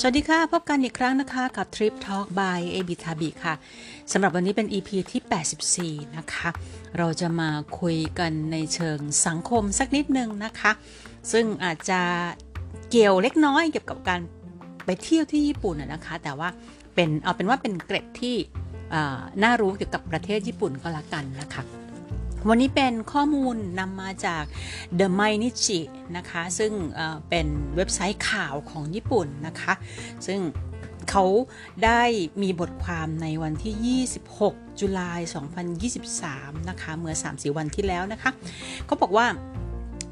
[0.00, 3.54] สวัสดีค่ะ พบกันอีกครั้งนะคะกับ Trip Talk by a b i t a b i ค่ะ
[4.12, 6.48] สำหรับวันนี้เป็น EP ที่ 84 นะคะ
[6.98, 7.50] เราจะมา
[7.80, 10.70] คุยกันในเชิงสังคมสักนิดนึงนะคะ
[11.32, 12.00] ซึ่งอาจจะ
[12.90, 14.20] เกี่ยวเล็กน้อยเกี่ยวกับการ
[14.84, 16.48] ไปเที่ยวที่ญี่ปุ่นนะคะ แต่ว่า
[16.94, 18.36] เป็นเอาเป็นว่าเป็นเกร็ดที่
[19.42, 21.62] น่ารู้เกี่ยวกับประเทศญี่ปุ่นก็แล้วกันนะคะ
[22.48, 24.44] วันนี้เป็นข้อมูลนำมาจาก
[24.98, 25.80] The Mainichi
[26.16, 26.72] นะคะ ซึ่ง
[27.28, 27.46] เป็น
[27.76, 29.72] เว็บไซต์ข่าวของญี่ปุ่นนะคะ
[30.26, 30.40] ซึ่ง
[31.10, 31.24] เขา
[31.84, 32.02] ได้
[32.42, 35.20] มีบทความในวันที่ 26 จุลาย
[35.94, 38.30] 2023 นะคะ เมื่อ 3-4 วันที่แล้วนะคะ
[38.86, 39.26] เขาบอกว่า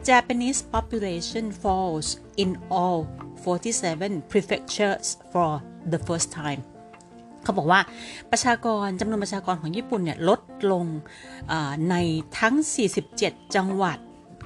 [0.08, 2.08] Japanese population falls
[2.42, 3.00] in all
[3.44, 5.50] 47 prefectures for
[5.92, 6.60] the first time
[7.44, 7.80] เขาบอกว่า
[8.30, 10.40] ประชากรจำนวนประชากรของญี่ปุ่นเนี่ยลด
[10.72, 10.86] ลง
[11.90, 11.94] ใน
[12.38, 12.54] ทั้ง
[13.04, 13.98] 47 จังหวัด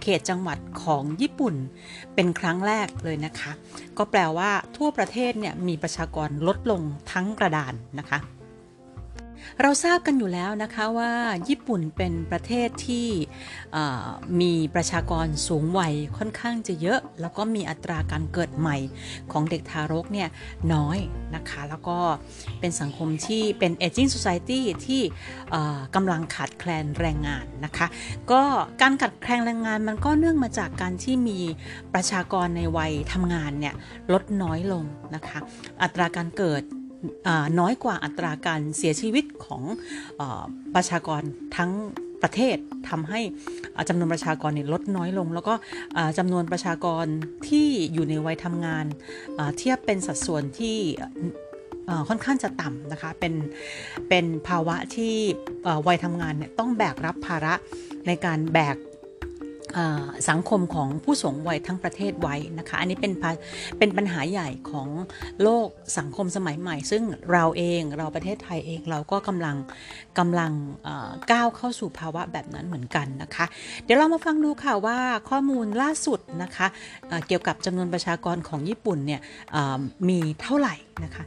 [0.02, 1.54] เขตจังหวัดของญี่ปุ่น
[2.14, 3.52] เป็นครั้งแรกเลยนะคะ
[3.98, 6.80] ก็แปลว่าทั่วประเทศเนี่ยมีประชากรลดลง
[7.12, 8.18] ทั้งกระดานนะคะ
[9.62, 11.12] เราทราบกันอยู่แล้วนะคะว่า
[11.48, 13.08] ญี่ปุ่นเป็นประเทศที่
[14.40, 18.76] มีประชากรสูงวัยค่อนข้างจะเยอะ แล้วก็มีอัตราการเกิดใหม่
[19.32, 20.28] ของเด็กทารกเนี่ย
[20.74, 20.98] น้อย
[21.34, 21.98] นะคะ แล้วก็
[22.60, 25.02] เป็นสังคมที่เป็น aging society ที่
[25.94, 27.86] กำลังขาดแคลนแรงงานนะคะ
[28.30, 28.42] ก็
[28.82, 31.38] การขาดแคลนแรงงานมันก็เนื่องมาจากการที่มี
[31.94, 33.74] ประชากรในวัยทำงานเนี่ย
[34.12, 35.38] ลดน้อยลงนะคะ
[35.82, 36.62] อัตราการเกิด
[37.60, 39.62] น้อยกว่าอัตราการเสียชีวิตของ
[40.20, 40.22] อ
[40.74, 41.22] ประชากร
[41.56, 41.72] ทั้ง
[42.22, 42.56] ประเทศ
[42.90, 43.20] ทำให้
[43.88, 45.54] จำนวนประชากรลดน้อยลง แล้วก็
[46.18, 47.04] จำนวนประชากร
[47.48, 48.84] ที่อยู่ในวัยทำงาน
[49.58, 50.76] เทียบเป็นสัดส่วนที่
[52.08, 53.34] ค่อนข้างจะต่ำนะคะ เป็น
[54.08, 55.14] เป็นภาวะที่
[55.86, 57.54] วัยทำงานเนี่ยต้องแบกรับภาระ
[58.06, 58.76] ในการแบก
[60.28, 63.12] สังคมของผู้สูงวัยทั้งประเทศไว้นะคะ อันนี้เป็น
[63.78, 64.88] เป็นปัญหาใหญ่ของ
[65.42, 67.02] โลกสังคมสมัยใหม่ ซึ่ง
[67.32, 69.56] เราเองเราประเทศไทยเองเราก็กำลัง
[70.18, 70.52] กำลัง
[71.32, 73.46] ก้าวเข้าสู่ภาวะแบบนั้นเหมือนกันนะคะ
[73.84, 74.98] เดี๋ยวเรามาฟังดูค่ะว่า
[75.30, 76.66] ข้อมูลล่าสุดนะคะ
[77.26, 79.20] เกี่ยวกับจำนวนประชากรของญี่ปุ่นเนี่ย
[80.08, 81.24] มีเท่าไหร่นะคะ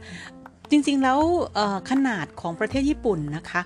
[0.70, 1.20] จริงๆแล้ว
[1.90, 3.60] ขนาดของประเทศญี่ปุ่นนะคะ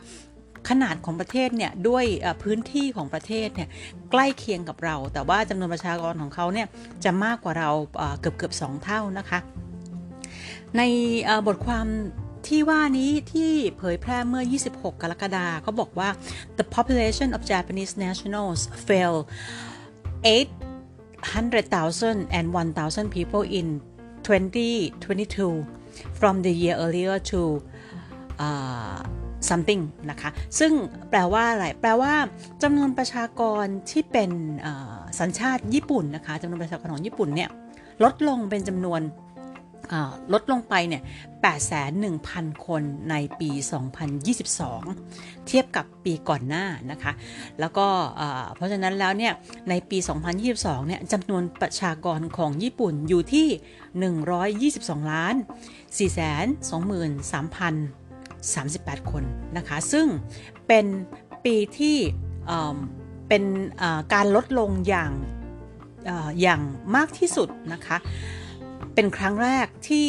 [0.68, 2.04] ขนาดของประเทศเนี่ยด้วย
[2.42, 3.68] พื้นที่ของประเทศเนี่ย
[4.10, 6.66] ใกล้เคียงกับเรา แต่ว่าจำนวนประชากรของเขาเนี่ย
[7.04, 7.70] จะมากกว่าเรา
[8.20, 9.38] เกือบเกือบสองเท่านะคะ
[10.76, 10.82] ใน
[11.46, 11.86] บทความ
[12.48, 16.08] ที่ว่านี้ที่เผยแพร่เมื่อ 26 กรกฎาคมเขาบอกว่า
[16.58, 19.16] the population of Japanese nationals fell
[20.22, 23.66] 800,000 and 1,000 people in
[24.22, 25.66] 2022
[26.18, 27.40] from the year earlier to
[28.46, 29.00] uh,
[29.50, 30.72] something นะคะ ซึ่ง
[31.10, 32.14] แปลว่าอะไร แปลว่า
[32.62, 34.30] จำนวนประชากรที่เป็น
[35.20, 37.50] สัญชาติญี่ปุ่นนะคะจำนวนประชากรของญี่ปุ่นเนี่ย
[38.04, 39.02] ลดลงเป็นจำนวน
[40.32, 41.02] ลดลงไปเนี่ย
[41.82, 43.50] 8,1,000 คนในปี
[44.28, 47.12] 2022 เทียบกับปีก่อนหน้านะคะ
[47.60, 47.86] แล้วก็
[48.54, 49.32] เพราะฉะนั้นแล้วเนี่ย
[49.68, 49.98] ในปี
[50.42, 53.48] 2022 เนี่ยจำนวนประชากรของญี่ปุ่นอยู่ที่
[55.00, 55.34] 122 ล้าน
[56.00, 58.05] 423,000
[58.54, 59.24] 38 คน
[59.56, 60.06] นะคะ ซึ่ง
[60.68, 60.86] เป็น
[61.44, 61.96] ปีที่
[63.28, 63.44] เป็น
[64.14, 65.12] การลดลงอย่าง
[66.40, 66.60] อย่าง
[66.96, 67.96] มากที่สุดนะคะ
[68.94, 70.08] เป็นครั้งแรกที่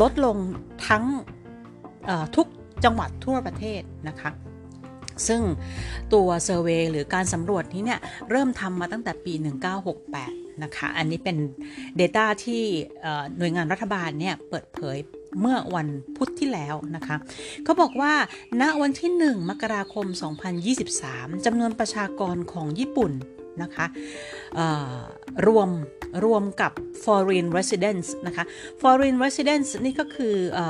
[0.00, 0.36] ลดลง
[0.88, 1.04] ทั้ง
[2.36, 2.46] ทุก
[2.84, 4.30] จังหวัดทั่วประเทศนะคะ
[5.28, 5.42] ซึ่ง
[6.12, 9.32] ตัวเซอร์เวยหรือการสำรวจนี้เนี่ยเริ่มทำมาตั้งแต่ปี
[9.98, 11.36] 1968 นะคะ อันนี้เป็น
[12.00, 12.62] Data ที่
[13.38, 14.96] หน่วยงานรัฐบาลเนี่ยเปิดเผย
[15.40, 17.16] เมื่อวันพุธที่แล้วนะคะ
[17.64, 18.12] เขาบอกว่า
[18.60, 20.06] ณวันที่ 1 มกราคม
[20.76, 23.12] 2023 จำนวนประชากรของญี่ปุ่น
[23.62, 23.86] นะคะ
[25.46, 25.68] รวม
[26.24, 26.72] รวมกับ
[27.04, 28.44] foreign residents นะคะ
[28.82, 30.60] foreign residents นี่ก็คืออ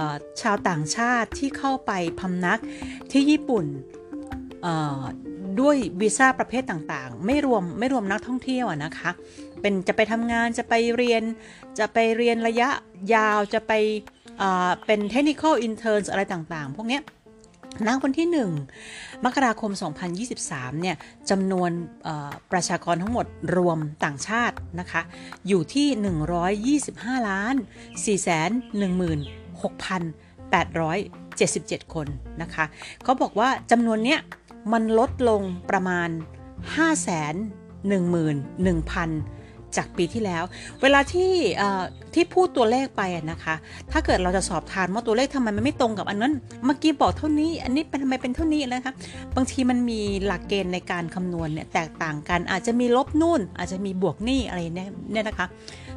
[0.42, 2.60] ชาวต่างชาติที่เข้าไปพำนัก
[3.12, 3.66] ที่ญี่ปุ่น
[5.60, 9.10] ด้วยวีซ่าประเภทต่างๆ ไม่รวมไม่รวมนักท่องเที่ยวนะคะ
[9.60, 11.22] เป็นจะไปทำงานจะไปเรียน
[11.78, 12.68] จะไปเรียนระยะ
[13.14, 13.72] ยาวจะไป
[14.86, 17.00] เป็น technical interns อะไรต่างๆ พวกนี้
[17.86, 18.28] ณวันที่
[18.80, 19.70] 1 มกราคม
[20.26, 20.96] 2023 เนี่ย
[21.30, 21.70] จำนวน
[22.52, 23.26] ประชากรทั้งหมด
[23.56, 25.02] รวมต่างชาตินะคะ
[25.48, 25.88] อยู่ที่
[26.76, 27.54] 125 ล้าน
[31.78, 32.06] 416,877 คน
[32.42, 32.64] นะคะ
[33.02, 34.20] เขาบอกว่าจำนวนเนี้ย
[34.72, 36.08] มันลดลงประมาณ
[36.76, 37.94] 5 1 1 0
[38.66, 39.37] 0 0
[39.76, 40.44] จากปีที่แล้ว
[40.82, 41.30] เวลาที่
[42.14, 43.54] ที่พูดตัวเลขไปนะคะ
[43.92, 46.32] ถ้าเกิดเราจะสอบทานว่าตัวเลขทำไมมันไม่ตรงกับอันนั้น
[46.64, 48.92] เมื่อกี้บอกเท่านี้ อันนี้เป็นทำไมเป็นเท่านี้นะคะ
[49.36, 55.46] บางทีมันมีหลักเกณฑ์ในการคำนวณเนี่ยแตกต่างกัน อาจจะมีลบนู่น อาจจะมีบวกนี่อะไรเนี่ยนะคะ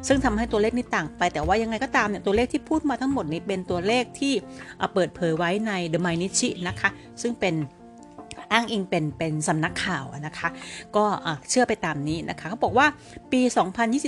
[0.06, 4.32] ซึ่งทำให้ตัวเลขนี้ต่างไป แต่ว่ายังไงก็ตามเนี่ยตัวเลขที่พูดมาทั้งหมดนี้เป็นตัวเลขที่
[4.94, 6.88] เปิดเผยไว้ใน The m i n i c h i นะคะ
[7.22, 7.54] ซึ่งเป็น
[8.52, 10.48] อ้างอิงเป็นเป็นสำนักข่าวนะคะ
[10.96, 11.04] ก็
[11.48, 12.86] เชื่อไปตามนี้นะคะเขาบอกว่า
[13.32, 13.40] ปี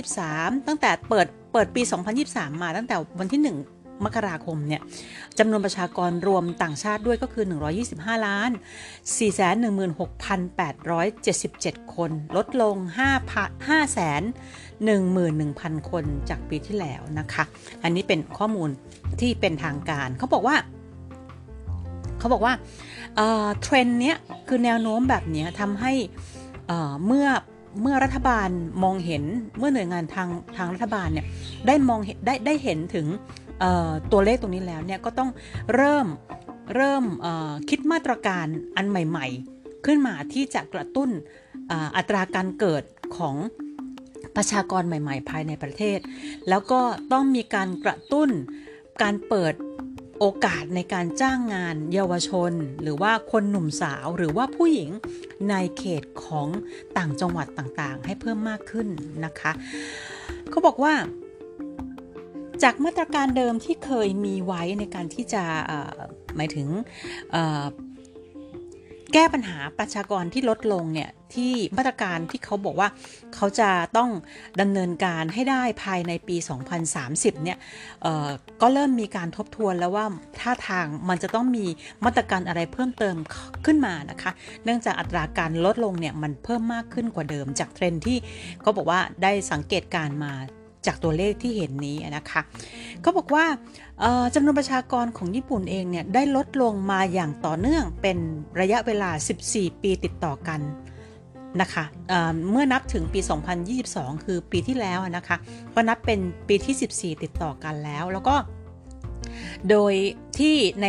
[0.01, 1.81] 2023 ตั้งแต่เปิดเปิดปี
[2.21, 3.47] 2023 มาตั้งแต่วันที่ 1
[4.05, 4.81] มกราคมเนี่ย
[5.39, 7.45] จำนวนประชากรรวมต่างชาติด้วยก็คือ
[7.85, 8.51] 125 ล้าน
[9.21, 12.75] 416,877 คน ลดลง
[13.27, 14.21] 5 5แสน
[15.05, 17.43] 11,000 คนจากปีที่แล้วนะคะ
[17.83, 18.69] อันนี้เป็นข้อมูล
[19.21, 20.55] ที่เป็นทางการ เขาบอกว่า
[22.25, 22.55] เขาบอกว่า
[23.61, 24.17] เทรนด์เนี้ย
[24.47, 25.93] คือแนวโน้มแบบนี้ทำให้
[27.05, 27.27] เมื่อ
[27.81, 28.49] เมื่อรัฐบาล
[28.83, 29.23] มองเห็น
[29.57, 31.25] เมื่อหน่วยงานทางทางรัฐบาลเนี่ย
[31.67, 33.07] ได้มองเห็นได้ได้เห็นถึง
[34.11, 35.29] ตัวเลขตรงนี้แล้วเนี่ยก็ต้อง
[35.75, 36.07] เริ่ม
[36.75, 37.03] เริ่ม
[37.69, 38.45] คิดมาตรการ
[38.75, 41.09] อันใหม่ ๆ ขึ้นมาที่จะกระตุ้น
[41.97, 42.83] อัตราการเกิด
[43.17, 43.35] ของ
[44.35, 45.99] ประชากรใหม่ ๆ ภายในประเทศ
[46.49, 46.81] แล้วก็
[47.11, 48.29] ต้องมีการกระตุ้น
[49.01, 49.53] การเปิด
[50.19, 52.51] โอกาสในการจ้างงานเยาวชน
[52.81, 54.89] หรือว่าคนหนุ่มสาวหรือว่าผู้หญิง
[55.49, 56.47] ในเขตของ
[56.97, 58.87] ต่างจังหวัดต่างๆ ให้เพิ่มมากขึ้น
[59.25, 59.51] นะคะ
[60.49, 60.93] เขาบอกว่า
[62.63, 65.43] จากมาตรการเดิมที่เคยมีไว้ในการที่จะ
[66.35, 66.67] หมายถึง
[69.13, 72.89] แก้ปัญหาประชากรที่ลดลงเนี่ย ที่มาตรการที่เขาบอกว่า
[73.35, 74.09] เขาจะต้อง
[74.61, 76.35] ดำเนินการให้ได้ภายในปี
[76.89, 77.57] 2030 เนี่ย
[78.61, 80.05] ก็เริ่มมีการทบทวนแล้วว่า
[80.39, 81.65] ท่าทางมันจะต้องมี
[82.05, 83.15] มาตรการอะไรเพิ่มเติม
[83.65, 84.31] ขึ้นมานะคะ
[84.63, 88.17] เนื่องจากอัตราการลดลงเนี่ยมันเพิ่มมากขึ้นกว่าเดิมจากเทรนที่
[88.61, 90.33] เขาบอกว่าได้สังเกตการมา
[90.85, 92.41] จากตัวเลขที่เห็นนี้นะคะ
[93.03, 93.45] ก็บอกว่า
[94.35, 98.17] จำนวนประชากรของญี่ปุ่นเองเนี่ยได้ลดลงมาอย่างต่อเนื่องเป็น
[98.59, 99.09] ระยะเวลา
[99.47, 100.59] 14 ปีติดต่อกัน
[101.61, 103.19] นะคะเเมื่อนับถึงปี
[103.73, 105.37] 2022 คือปีที่แล้วนะคะ
[105.73, 108.35] ก็นับเป็นปีที่ 14 ติดต่อกันแล้ว แล้วก็
[109.69, 109.93] โดย
[110.39, 110.85] ที่ใน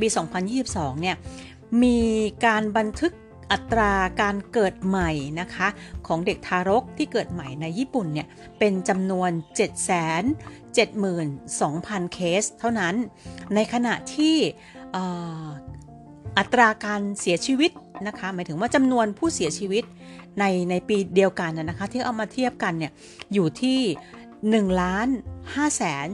[0.00, 0.08] ปี
[0.54, 1.16] 2022 เนี่ย
[1.82, 1.98] มี
[2.44, 3.12] การบันทึก
[3.52, 5.68] อัตราการเกิดใหม่นะคะ
[6.06, 8.26] ของเด็กทารกที่เกิดใหม่ในญี่ปุ่นเนี่ย
[8.58, 9.30] เป็นจำนวน
[10.86, 12.94] 772,000 เคสเท่านั้น
[13.54, 14.36] ในขณะที่
[16.38, 17.70] อัตราการเสียชีวิต
[18.06, 19.84] นะคะ หมายถึงว่าจำนวนผู้เสียชีวิต
[20.38, 22.92] ในในปีเดียวกันนะคะ ที่เอามาเทียบกันเนี่ย
[23.32, 23.78] อยู่ที่
[24.30, 25.08] 1ล้าน
[25.44, 26.08] 5แสน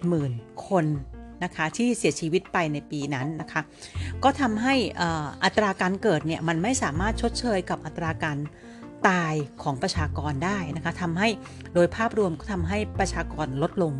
[0.00, 0.86] 70,000คน
[1.44, 3.60] นะคะที่เสียชีวิตไปในปีนั้นนะคะ
[4.24, 4.74] ก็ทำให้
[5.44, 8.38] อัตราการเกิดเนี่ยมันไม่สามารถชดเชยกับอัตราการ
[9.08, 11.28] ตายของประชากรได้นะคะทำให้
[11.74, 13.94] โดยภาพรวมก็ทำให้ประชากรลดลง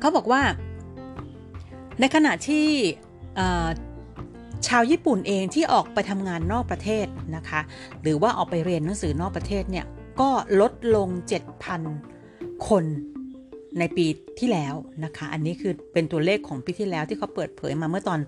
[0.00, 0.42] เขาบอกว่า
[2.00, 2.66] ในขณะที่
[4.68, 7.06] ชาวญี่ปุ่นเองที่ออกไปทำงานนอกประเทศ
[7.36, 7.60] นะคะ
[8.02, 9.86] หรือว่าออกไปเรียนหนังสือนอกประเทศเนี่ย
[10.20, 10.30] ก็
[10.60, 11.08] ลดลง
[11.88, 12.84] 7,000 คน
[13.78, 14.06] ในปี
[14.38, 14.74] ที่แล้ว
[15.04, 18.20] นะคะ อันนี้คือเป็นตัวเลขของปีที่แล้วที่เขาเปิดเผยมาเมื่อตอน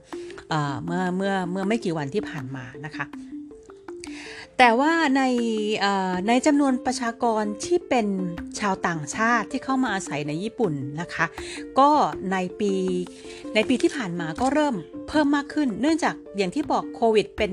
[0.48, 0.54] เอ
[0.84, 3.04] เมื่อเมื่อเมื่อไม่กี่วันที่ผ่านมานะคะ
[4.58, 5.22] แต่ว่าใน
[6.28, 8.06] ในจำนวนประชากรที่เป็น
[8.60, 11.26] ชาวต่างชาติที่เข้ามาอาศัยในญี่ปุ่นนะคะ
[11.78, 11.90] ก็
[12.32, 12.72] ในปี
[13.54, 14.74] ในปีที่ผ่านมาก็เริ่ม
[15.08, 17.52] เพิ่มมากขึ้น เนื่องจากอย่างที่บอกโควิดเป็น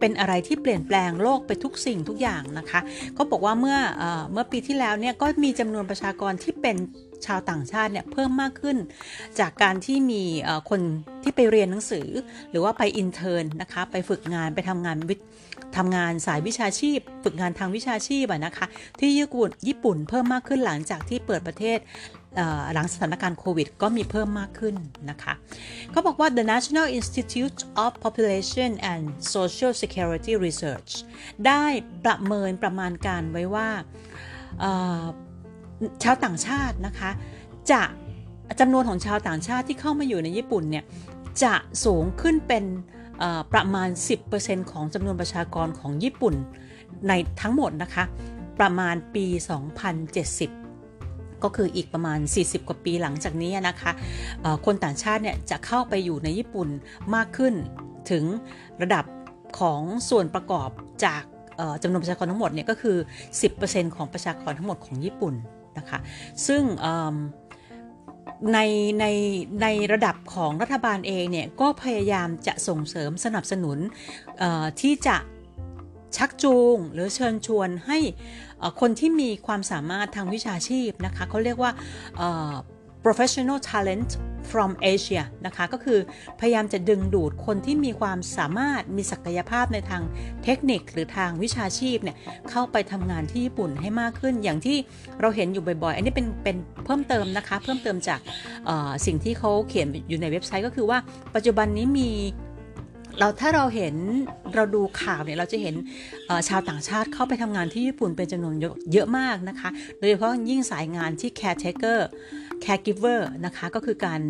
[0.00, 2.80] เป็นอะไรที่เปลี่ยนแปลงโลกไปทุกสิ่งทุกอย่างนะคะ
[3.14, 3.78] เขาบอกว่าเมื่อ
[4.32, 6.76] เมื่อปีที่แล้วเนี่ยก็มีจำนวนประชากรที่เป็น
[7.26, 8.76] ชาวต่างชาติเนี่ยเพิ่มมากขึ้น
[9.40, 10.22] จากการที่มี
[10.70, 10.80] คน
[11.22, 12.08] ที่ไปเรียนหนังสือ
[12.50, 15.14] หรือว่าไปอินเทอร์นะคะ ไปฝึกงานไปทำงานวิ
[15.76, 18.66] ทำงานสายวิชาชีพ ฝึกงานทางวิชาชีพนะคะ
[19.00, 21.78] ที่ญี่ปุ่นญี่ปุ่นเพิ่มมากขึ้นหลังจากที่เปิดประเทศ
[22.74, 24.74] หลังสถานการณ์โควิดก็มีเพิ่มมากขึ้น
[25.10, 25.34] นะคะ
[25.90, 29.02] เขาบอกว่า the National Institute of Population and
[29.34, 30.90] Social Security Research
[31.46, 31.64] ได้
[32.04, 33.68] ประเมินประมาณการไว้ว่า
[36.02, 37.10] ชาวต่างชาตินะคะ
[37.72, 37.82] จะ
[38.60, 40.84] จำนวนของชาวต่างชาติที่เข้ามาอยู่ในญี่ปุ่นเนี่ย
[41.42, 42.64] จะสูงขึ้นเป็น
[43.52, 43.88] ประมาณ
[44.30, 46.34] 10%ของจำนวนประชากรของญี่ปุ่น
[47.08, 48.04] ในทั้งหมดนะคะ
[48.60, 49.26] ประมาณปี
[50.14, 53.92] 2070ก็คืออีกประมาณ 40 กว่าปีหลังจากนี้นะคะ
[54.66, 56.68] คนต่างชาติเนี่ยจะเข้าไปอยู่ในญี่ปุ่น
[57.14, 57.54] มากขึ้น
[58.10, 58.24] ถึง
[58.82, 59.04] ระดับ
[59.58, 60.70] ของส่วนประกอบ
[61.04, 61.22] จาก
[61.82, 62.96] จำนวนประชากรทั้งหมดเนี่ยก็คือ
[63.46, 65.34] 10%ของประชากรทั้งหมดของญี่ปุ่น
[65.78, 65.98] นะคะ
[66.46, 66.62] ซึ่ง
[68.54, 68.58] ใน
[69.00, 69.06] ใน
[69.62, 73.78] ในระดับของรัฐบาลเองเนี่ยก็พยายามจะส่งเสริมสนับสนุน
[74.80, 75.16] ที่จะ
[76.16, 77.98] ชักจูงหรือเชิญชวนให้
[78.80, 81.72] คนที่มีความสามารถทางวิชาชีพนะคะเขาเรียกว่า
[83.04, 84.10] professional talent
[84.50, 85.98] from Asia นะคะก็คือ
[86.40, 90.02] พยายามจะดึงดูดคนที่มีความสามารถมีศักยภาพในทาง
[90.44, 92.16] เทคนิคหรือทางวิชาชีพเนี่ย
[92.50, 94.76] เข้าไปทำงานที่ญี่ปุ่นให้มากขึ้น อย่างที่
[95.20, 98.20] เราเห็นอยู่บ่อยๆ อันนี้เป็นเป็นเพิ่มเติมนะคะ เพิ่มเติมจาก
[99.06, 100.98] สิ่งที่เขาเขียนอยู่ในเว็บไซต์ก็คือว่า
[101.34, 102.10] ปัจจุบันนี้มี
[103.18, 103.94] เราถ้าเราเห็น
[104.54, 105.74] เราดูข่าวเนี่ยเราจะเห็น
[106.48, 108.54] ชาวต่างชาติเข้าไปทำงานที่ญี่ปุ่นเป็นจำนวน
[108.92, 112.00] เยอะมากนะคะ โดยเฉพาะยิ่งสายงานที่ caretaker
[112.64, 114.20] caregiver นะคะก็คือการ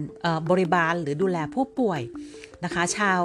[0.51, 2.01] บริบาลหรือดูแลผู้ป่วย
[2.65, 3.23] นะคะชาว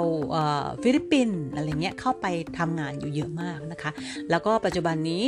[0.82, 2.26] ฟิลิปปินส์อะไรเงี้ยเข้าไป
[2.58, 3.90] ทำงานอยู่เยอะมากนะคะ
[4.30, 5.24] แล้วก็ปัจจุบันนี้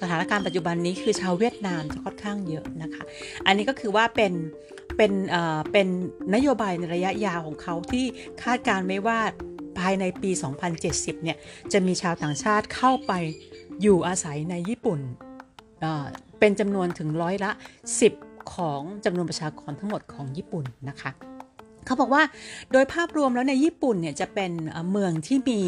[0.00, 3.02] สถานการณ์ปัจจุบันนี้คือชาวเวียดนามจะค่อนข้างเยอะนะคะ
[3.46, 4.32] อันนี้ก็คือว่าเป็น
[4.96, 5.12] เป็น
[5.72, 5.88] เป็น
[6.34, 8.04] นโยบายในระยะยาวของเขาที่
[8.42, 9.20] คาดการณ์ไว้ว่า
[9.78, 10.30] ภายในปี
[10.76, 11.36] 2070 เนี่ย
[11.72, 13.12] จะมีชาวต่างชาติเข้าไป
[13.82, 15.00] อยู่อาศัยในญี่ปุ่น
[16.38, 17.50] เป็นจำนวนถึงร้อยละ
[18.02, 21.10] 10 ของจำนวนประชากรทั้งหมดของญี่ปุ่นนะคะ
[21.86, 22.22] เขาบอกว่า
[22.72, 24.52] โดยภาพรวมแล้วในญี่ปุ่นเนี่ยจะเป็น
[24.90, 25.60] เมืองที่มี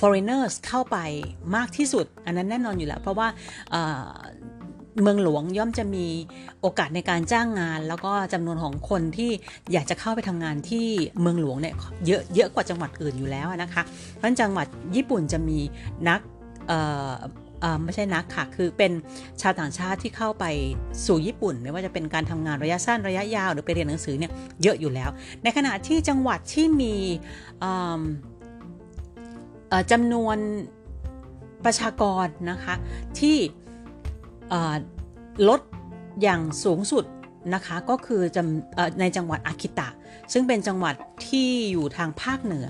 [0.00, 0.98] foreigners เข้าไป
[1.56, 3.28] มากที่สุด อันนั้นแน่นอนอยู่แล้ว เพราะว่า
[5.02, 6.06] เมืองหลวงย่อมจะมี
[6.60, 9.30] โอกาสในการจ้างงาน แล้วก็จำนวนของคนที่
[9.72, 10.86] อยากจะเข้าไปทำงานที่
[11.20, 11.74] เมืองหลวงเนี่ย
[12.06, 13.82] เยอะเยอะกว่าจังหวัดอื่นอยู่แล้วนะคะ
[14.14, 15.58] เพราะจังหวัดญี่ปุ่นจะมี
[16.08, 16.20] นัก
[17.84, 18.92] ไม่ใช่นักค่ะ คือเป็น
[19.42, 20.44] ชาวต่างชาติที่เข้าไป
[21.06, 24.32] สู่ญี่ปุ่น ไม่ว่าจะเป็นการทำงานระยะสั้นระยะยาว หรือไปเรียนหนังสือเนี่ย
[24.62, 25.10] เยอะอยู่แล้ว
[25.42, 26.94] ในขณะที่จังหวัดที่มี
[29.92, 30.38] จำนวน
[31.64, 32.74] ประชากรนะคะ
[33.18, 33.36] ที่
[35.48, 35.60] ลด
[36.22, 37.04] อย่างสูงสุด
[37.54, 38.22] นะคะก็คือ
[39.00, 39.88] ในจังหวัดอากิตะ
[40.32, 40.94] ซึ่งเป็นจังหวัด
[41.28, 42.68] ที่อยู่ทางภาคเหนือ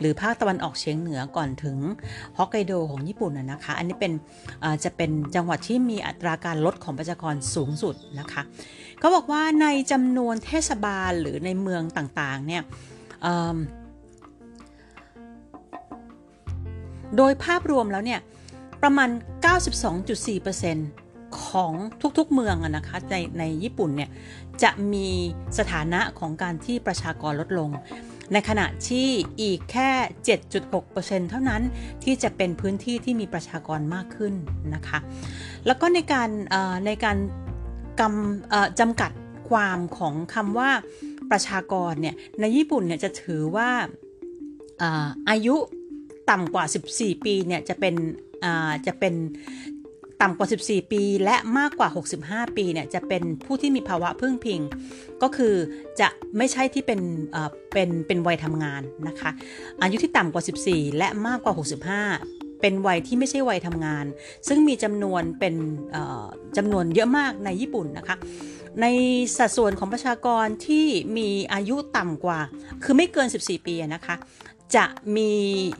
[0.00, 1.78] หรือภาคตะวันออกเฉียงเหนือก่อนถึง
[2.38, 4.12] ฮอกไกโดของญี่ปุ่นนะคะ อันนี้เป็น
[4.84, 8.42] จะเป็นจังหวัดที่มีอัตราการลดของประชากรสูงสุดนะคะ
[8.98, 12.62] เขาบอกว่าในจำนวนเทศบาลหรือในเมืองต่างๆเนี่ย
[17.16, 18.20] โดยภาพรวมแล้วเนี่ย
[18.82, 19.08] ประมาณ
[19.88, 21.07] 92.4%
[21.44, 21.72] ของ
[22.18, 24.10] ทุกๆเมืองนะคะในในญี่ปุ่นเนี่ย
[24.62, 25.08] จะมี
[25.58, 27.70] สถานะของการที่ประชากรลดลง
[28.32, 29.08] ในขณะที่
[29.40, 29.90] อีกแค่
[30.60, 31.62] 7.6%เท่านั้น
[32.04, 34.34] ที่จะเป็นพื้นที่ที่มีประชากรมากขึ้น
[34.74, 34.98] นะคะ
[35.66, 36.28] แล้วก็ในการ
[36.86, 37.16] ในการ
[38.00, 39.10] กำจำกัด
[39.50, 40.70] ความของคำว่า
[41.30, 43.70] ประชากรเนี่ยในญี่ปุ่นเนี่ยจะถือว่า
[45.30, 45.56] อายุ
[46.30, 47.94] ต่ำกว่า 14 ปีเนี่ยจะเป็น
[48.86, 49.14] จะเป็น
[50.22, 51.88] ต่ำกว่า 14 ปี และมากกว่า
[52.22, 54.60] 65 ปีเนี่ยจะเป็นผู้ที่มีภาวะพึ่งพิง
[55.22, 55.54] ก็คือ
[56.00, 57.00] จะไม่ใช่ที่เป็น
[57.72, 59.30] เป็นเป็นวัยทำงานนะคะ
[59.82, 61.54] อายุที่ต่ำกว่า 14 และมากกว่า
[62.16, 64.04] 65เป็นวัยที่ไม่ใช่วัยทำงาน
[64.48, 65.54] ซึ่งมีจำนวนเป็น
[66.56, 68.16] จำนวนเยอะมากในญี่ปุ่นนะคะ
[68.80, 68.86] ใน
[69.36, 72.40] สัดส่วนของประชากรที่มีอายุต่ำกว่า
[72.82, 74.16] คือไม่เกิน 14 ปีนะคะ
[74.76, 74.84] จะ
[75.16, 75.32] มี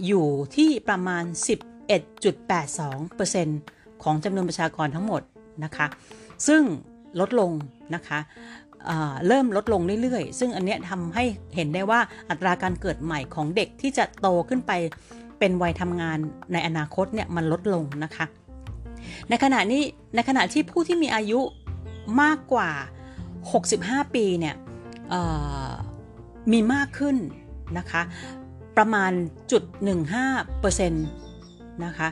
[0.06, 0.26] อยู่
[0.56, 5.22] ที่ประมาณ 11.82% ของจำนวนประชากรทั้งหมด
[5.64, 5.86] นะคะ
[6.46, 6.62] ซึ่ง
[7.20, 7.50] ลดลง
[7.94, 8.18] นะคะ
[9.26, 11.24] เริ่มลดลงเรื่อยๆ ซึ่งอันนี้ทำให้
[11.54, 12.00] เห็นได้ว่า
[12.30, 14.72] อัตราการเกิดใหม่ของเด็กที่จะโตขึ้นไป
[15.38, 16.18] เป็นวัยทำงาน
[16.52, 18.24] ในอนาคตเนี่ยมันลดลงนะคะ
[19.28, 19.82] ในขณะนี้
[20.14, 21.40] ในขณะที่ผู้ที่มีอายุ
[22.22, 22.70] มากกว่า
[23.42, 24.54] 65 ปีเนี่ย
[26.52, 27.16] มีมากขึ้น
[27.78, 28.02] นะคะ
[28.76, 29.12] ประมาณ
[29.52, 29.62] จุด
[30.32, 32.08] 15%นะคะ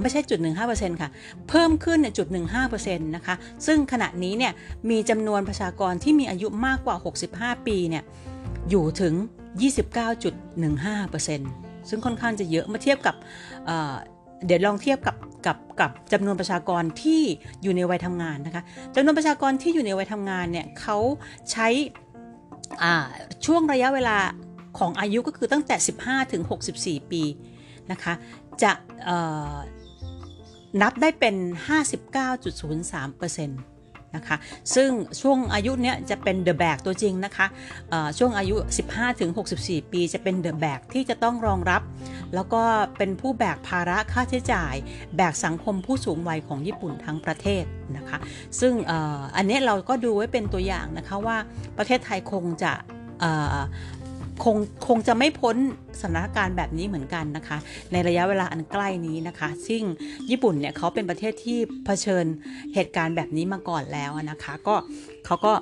[0.00, 0.38] ไม่ใช่จุด
[0.70, 1.10] 15%ค่ะ
[1.48, 2.26] เพิ่มขึ้นในจุด
[2.66, 3.34] 15%นะคะ
[3.66, 4.52] ซึ่งขณะนี้เนี่ย
[4.90, 6.96] มีจำนวนประชากรที่มีอายุมากกว่า
[7.56, 8.04] 65 ปีเนี่ย
[8.70, 9.14] อยู่ถึง
[10.70, 13.14] 29.15%ซึ่งค่อนข้างจะเยอะมาเทียบกับ
[13.66, 15.16] เเดี๋ยวลองเทียบกับ
[15.46, 17.22] กับกับจำนวนประชากรที่
[17.62, 18.62] อยู่ในวัยทำงานนะคะ
[18.94, 20.98] จำนวนประชากรที่อยู่ในวัยทำงานเนี่ยเขา
[21.50, 21.68] ใช้
[23.46, 24.18] ช่วงระยะเวลา
[24.78, 26.42] ของอายุก็คือตั้งแต่ 15 ถึง
[26.76, 27.22] 64 ปี
[27.92, 28.14] นะคะ
[28.62, 28.72] จะ
[30.82, 31.34] นับได้เป็น
[32.56, 33.48] 59.03%
[34.16, 34.36] นะคะ
[34.74, 34.90] ซึ่ง
[35.20, 37.46] ช่วงอายุเนี้ยจะเป็นเดอะแบกตัวจริงนะคะ
[38.18, 38.56] ช่วงอายุ
[39.24, 41.82] 15-64 ปีจะเป็นเดอะแบกที่จะต้องรองรับ
[42.34, 42.62] แล้วก็
[42.98, 44.74] เป็นผู้แบกภาระค่าใช้จ่าย
[45.16, 47.64] แบกสังคมผู้สูงวัยของญี่ปุ่นทั้งประเทศ
[47.96, 48.18] นะคะ
[48.60, 48.72] ซึ่ง
[49.36, 51.36] อันนี้เราก็ดูไว้เป็นตัวอย่างนะคะว่า
[51.78, 52.72] ประเทศไทยคงจะ
[54.44, 55.56] คงคงจะไม่พ้น
[56.00, 57.58] สถานการณ์แบบนี้เหมือนกันนะคะ
[57.92, 59.82] ในระยะเวลาอันใกล้นี้นะคะ ซึ่ง
[60.30, 62.24] ญี่ปุ่นเนี่ยเขาเป็นประเทศที่เผชิญ
[62.74, 64.74] เหตุการณ์แบบนี้มาก่อนแล้วนะคะ ก็
[65.26, 65.52] เขาก็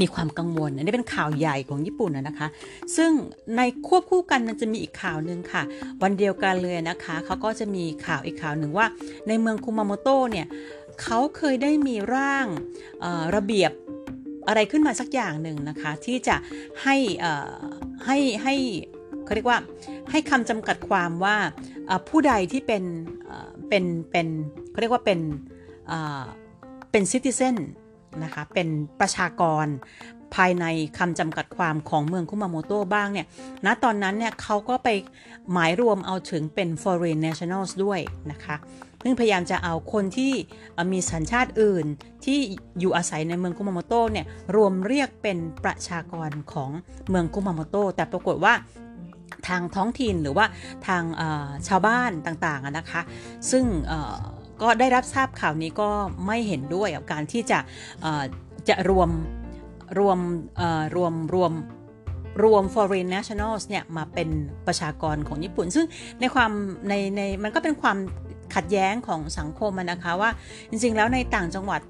[0.00, 2.48] มีความกังวล อันนี้เป็นข่าวใหญ่ของญี่ปุ่นนะคะ
[2.96, 3.10] ซึ่ง
[3.56, 5.62] ในควบคู่กันมันจะมีอีกข่าวหนึ่งค่ะ
[6.02, 8.86] วันเดียวกันเลยนะคะเขาก็จะมีข่าวอีกข่าวหนึ่งว่า
[9.28, 10.46] ในเมืองคุมาโมโตเนี่ย
[11.02, 12.46] เขาเคยได้มีร่าง
[13.36, 13.72] ระเบียบ
[14.48, 16.36] อะไรขึ้นมาสักอย่างหนึ่งนะคะ ที่จะ
[16.82, 16.96] ให้
[18.06, 18.54] ให้ให้
[19.24, 19.60] เขาเรียกว่า
[20.10, 21.36] ให้คำจำกัดความว่า
[22.08, 22.84] ผู้ใดที่เป็น
[23.68, 24.26] เป็นเป็น
[24.70, 25.20] เขาเรียกว่าเป็น
[26.90, 27.56] เป็นซิติเซน
[28.24, 28.68] นะคะเป็น
[29.00, 29.66] ประชากร
[30.34, 30.64] ภายใน
[30.98, 33.26] คำจำกัดความของเมืองคุมาโมโตะบ้างเนี่ย
[33.66, 34.88] ณตอนนั้นเนี่ยเขาก็ไป
[35.52, 38.00] หมายรวมเอาถึงเป็น foreign nationals ด้วย
[38.32, 38.56] นะคะ
[39.02, 40.32] ซึ่งพยายามจะเอาคนที่
[40.92, 41.86] มีสัญชาติอื่น
[42.24, 42.38] ที่
[42.80, 44.26] อยู่อาศัยในเมืองคุมาโมโตะเนี่ย
[44.56, 46.70] รวมเรียกเป็นประชากรของ
[47.10, 48.54] เมืองคุมาโมโตะแต่ปรากฏว่า
[49.48, 50.46] ทางท้องถิ่นหรือว่า
[50.86, 51.02] ทาง
[51.68, 53.00] ชาวบ้านต่างๆนะคะ
[53.50, 53.64] ซึ่ง
[54.62, 55.90] ก็ได้รับทราบข่าวนี้ก็
[56.26, 57.58] ไม่เห็นด้วยกับการที่จะ
[58.68, 59.10] จะรวม
[59.98, 60.18] รวม
[60.96, 61.52] รวมรวม
[62.42, 64.28] รวม foreign nationals เนี่ยมาเป็น
[64.66, 65.86] ประชากรของญี่ปุ่น ซึ่ง
[66.20, 66.50] ในความ
[66.88, 67.96] ในในมันก็เป็นความ
[68.54, 70.30] ขัดแย้งของสังคมนะคะว่า
[70.70, 71.80] จริงๆ แล้วในต่างจังหวัด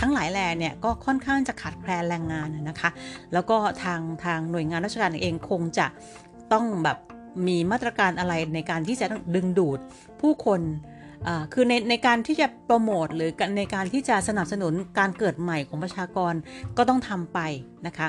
[0.00, 2.90] ทั้งหลายแหล่เนี่ยก็ค่อนข้างจะขาดแคลนแรงงานนะคะ
[3.32, 5.86] แล้วก็ทางทางหน่วยงานราชการเองคงจะ
[6.52, 6.98] ต้องแบบ
[7.46, 9.78] มีมาตรการอะไรในการที่จะดึงดูด
[10.20, 10.60] ผู้คน
[11.52, 16.34] คือในในการที่จะโปรโมทหรือในการที่จะสนับสนุนการเกิดใหม่ของประชากร
[16.76, 17.38] ก็ต้องทำไป
[17.86, 18.08] นะคะ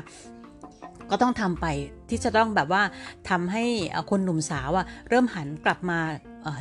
[1.11, 1.65] ก็ต้องทำไป
[2.09, 2.83] ที่จะต้องแบบว่า
[3.29, 3.65] ทำให้
[4.09, 5.99] คนหนุ่มสาวอะเริ่มหันกลับมา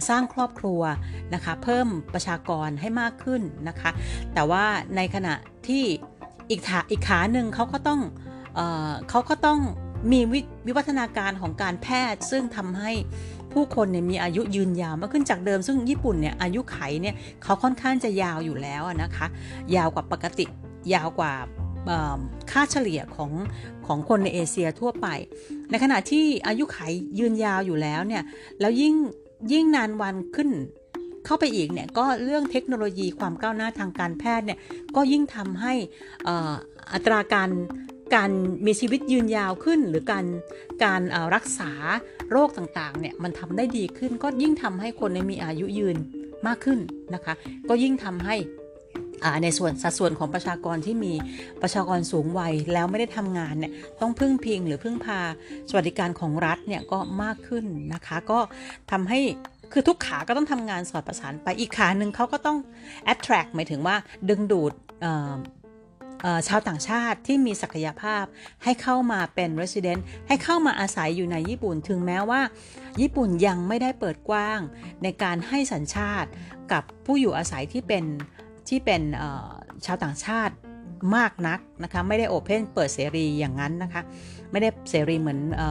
[0.08, 0.80] สร้างครอบครัว
[1.34, 3.90] นะคะ เพิ่มประชากรให้มากขึ้นนะคะ
[4.34, 4.64] แต่ว่า
[4.96, 5.34] ในขณะ
[5.66, 5.84] ที่
[6.50, 8.00] อีกขาอีกขาหนึ่งเขาก็ต้อง
[9.10, 9.60] เขาก็ต้อง
[10.12, 10.20] มี
[10.66, 12.92] วิวัฒนาการของการแพทย์ ซึ่งทำให้
[13.52, 19.26] ผู้คนเนี่ยมีอายุยืนยาวมากขึ้นจากเดิม ซึ่งญี่ปุ่นเนี่ยอายุไขเนี่ยเขาค่อนข้างจะยาวอยู่แล้วนะคะ
[19.76, 20.46] ยาวกว่าปกติ
[20.94, 21.32] ยาวกว่า
[22.50, 23.32] ค่าเฉลี่ยของ
[23.86, 25.06] ของคนในเอเชียทั่วไป
[25.70, 26.78] ในขณะที่อายุไข
[27.18, 28.22] ยืนยาวอยู่แล้วเนี่ย
[28.60, 28.94] แล้วยิ่ง
[29.52, 30.50] ยิ่งนานวันขึ้น
[31.26, 34.58] เข้าไปอีกเนี่ยก็เรื่องเทคโนโลยีความก้าวหน้าทางการแพทย์เนี่ย
[34.96, 35.72] ก็ยิ่งทำให้
[36.92, 37.50] อัตราการ
[38.14, 38.30] การ
[38.66, 40.26] มีชีวิตยืนยาวขึ้น หรือการ
[40.84, 41.02] การ
[41.34, 41.72] รักษา
[42.30, 45.96] โรคต่างๆเนี่ยมันทำได้ดีขึ้นก็ยิ่งทำให้คนมีอายุยืน
[46.46, 46.78] มากขึ้น
[47.14, 47.34] นะคะ
[47.68, 48.36] ก็ยิ่งทำให้
[49.42, 51.12] ในส่วนสัดส่วนของประชากรที่มี
[51.62, 55.20] ประชากรสูงวัยแล้วไม่ได้ทำงานเนี่ยต้องพึ่งพิงหรือพึ่งพา
[55.68, 58.38] สวัสดิการของรัฐเนี่ยก็มากขึ้นนะคะ ก็
[58.90, 59.20] ทำให้
[59.72, 62.58] คือทุกขาก็ต้องทำงานสอดประสานไปอีกขาหนึ่งเขาก็ต้อง
[63.12, 63.96] attract หมายถึงว่า
[64.28, 64.72] ดึงดูด
[66.48, 68.24] ชาวต่างชาติที่มีศักยภาพ
[68.64, 72.40] ให้เข้ามาเป็น resident ให้เข้ามาอาศัยอยู่ในญี่ปุ่น ถึงแม้ว่า
[73.00, 74.60] ญี่ปุ่นยังไม่ได้เปิดกว้าง
[75.02, 76.28] ในการให้สัญชาติ
[76.72, 78.04] กับผู้อยู่อาศัยที่เป็น
[78.68, 79.02] ที่เป็น
[79.86, 80.54] ชาวต่างชาติ
[81.16, 84.02] มากนักนะคะไม่ได้โอเพนเปิดเสรีอย่างนั้นนะคะ
[84.50, 85.62] ไม่ได้เสรีเหมือนเอ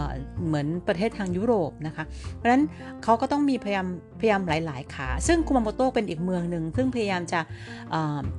[0.48, 2.64] เหมือนประเทศทางยุโรปนะคะเพราะฉะนั้น
[3.04, 3.88] เขาก็ต้องมีพยายาม
[4.20, 7.40] พยายามหลาย ๆ ขา ซึ่งคุมาโมโตะเป็นอีกเมืองหนึ่งซึ่งพยายามจะ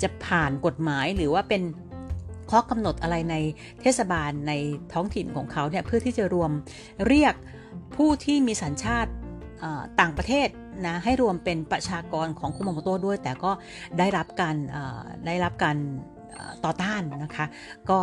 [0.02, 1.62] จะผ่านกฎหมายหรือว่าเป็น
[2.50, 3.36] ข้อกำหนดอะไรใน
[3.80, 4.52] เทศบาลใน
[4.92, 6.50] ท้องถิ่นของเขาเนี่ยเพื่อที่จะรวม
[7.06, 7.34] เรียก
[7.96, 9.10] ผู้ที่มีสัญชาติ
[10.00, 10.48] ต่างประเทศ
[10.86, 13.50] นะให้รวมเป็นประชากรของคุมาโมโตะด้วย แต่ก็
[13.98, 14.56] ได้รับการ
[15.26, 15.76] ได้รับการ
[16.64, 17.46] ต่อต้านนะคะ
[17.90, 17.98] ก็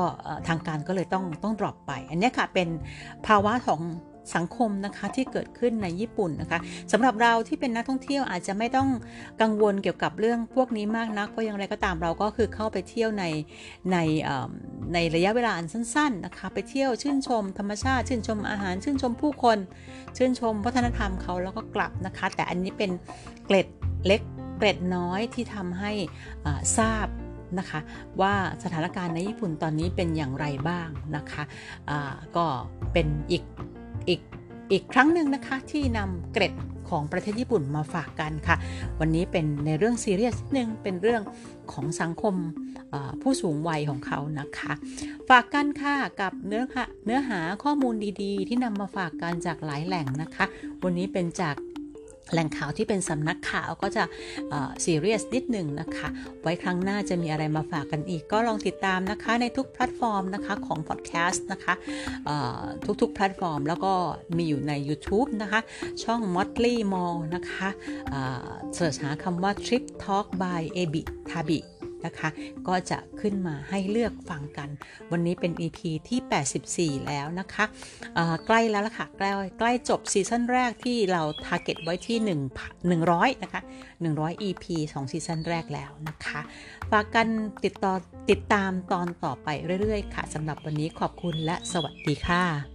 [0.48, 2.70] ทางการก็เลยต้องต้องดรอปไป อันนี้ค่ะเป็น
[3.28, 3.82] ภาวะของ
[4.36, 6.60] สังคมนะคะที่เกิดขึ้นในญี่ปุ่นนะคะ
[6.92, 8.90] สำหรับเราที่เป็นนักท่องเที่ยวอาจจะไม่ต้อง
[9.42, 13.26] กังวลเกี่ยวกับเรื่องพวกนี้มากนักเพราะอย่างไรก็ตามเราก็คือเข้าไปเที่ยวใน
[13.92, 13.98] ใน
[14.94, 19.58] ในระยะเวลาอันสั้นๆนะคะไปเที่ยวชื่นชม ธรรมชาติชื่นชมอาหาร ชื่นชมผู้คน
[20.18, 22.92] ชื่นชมวัฒนธรรมเขาแล้วก็กลับนะคะ แต่อันนี้เป็น
[23.46, 23.68] เกล็ด
[24.06, 24.22] เล็ก
[24.58, 25.92] เกร็ดน้อยที่ทำให้
[26.78, 27.08] ทราบ
[27.60, 27.80] นะคะ
[28.22, 28.34] ว่า
[28.64, 32.46] สถานการณ์ในญี่ปุ่นตอนนี้เป็นอย่างไรบ้างนะคะะก็
[32.94, 33.44] เป็นอีก
[34.08, 34.22] อีก
[34.72, 36.54] อีกครั้งหนึ่งนะคะที่นำเกร็ด
[36.90, 38.56] ของประเทศญี่ปุ่นมาฝากกันค่ะ
[39.00, 41.22] วันนี้เป็นในเรื่องซีเรียสหนึ่งเป็นเรื่อง
[41.72, 42.36] ของสังคม
[43.22, 44.74] ผู้สูงวัยของเขานะคะ
[45.30, 46.64] ฝากกันค่ะกับเนื้อ
[47.06, 50.46] เนื้อหาข้อมูลดีๆ ที่นำมาฝากกันจากหลายแหล่งนะคะ
[50.84, 51.56] วันนี้เป็นจาก
[52.34, 54.04] แหล่งข่าวที่เป็นสำนักข่าวก็จะ
[54.86, 56.08] ซีเรียสนิดหนึ่งนะคะ
[56.42, 61.74] ไว้ครั้งหน้าจะมีอะไรมาฝากกันอีก ก็ลองติดตามนะคะในทุกแพลตฟอร์มนะคะของพอดแคสต์นะคะ
[63.02, 63.94] ทุกๆแพลตฟอร์ม แล้วก็
[64.38, 65.62] มีอยู่ใน YouTube นะคะ
[66.04, 67.70] ช่อง Motley Mall นะคะ
[68.76, 71.60] เสิร์ชหาคำว่า Trip Talk by a b i Tabi
[72.06, 72.30] นะคะ
[72.68, 74.70] ก็จะขึ้นมาให้เลือกฟังกัน
[75.12, 77.66] วันนี้เป็น EP ที่ 84 แล้วนะคะ
[78.48, 83.62] ใกล้แล้วล่ะค่ะ ใกล้ใกล้จบซีซั่นแรกที่เรา t a r g e t ไว้ที่ 1 100 นะคะ
[84.04, 86.42] 100 EP 2ซีซั่นแรกแล้วนะคะ
[86.92, 87.28] ฝากกัน
[87.64, 87.94] ติดต่อ
[88.30, 89.48] ติดตามตอนต่อไป
[89.82, 92.73] เรื่อยๆ ค่ะสำหรับวันนี้ขอบคุณและสวัสดีค่ะ